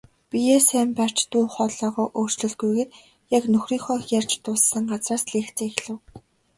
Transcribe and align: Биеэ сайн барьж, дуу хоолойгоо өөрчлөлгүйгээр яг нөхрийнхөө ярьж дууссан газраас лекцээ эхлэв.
Биеэ 0.29 0.59
сайн 0.67 0.89
барьж, 0.97 1.17
дуу 1.31 1.45
хоолойгоо 1.55 2.07
өөрчлөлгүйгээр 2.19 2.89
яг 3.37 3.43
нөхрийнхөө 3.53 3.97
ярьж 4.19 4.31
дууссан 4.43 4.83
газраас 4.91 5.23
лекцээ 5.33 5.67
эхлэв. 5.71 5.99